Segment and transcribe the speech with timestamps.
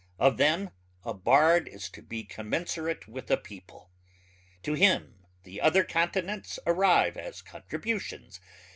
[0.17, 0.71] Of them
[1.05, 3.91] a bard is to be commensurate with a people.
[4.63, 8.39] To him the other continents arrive as contributions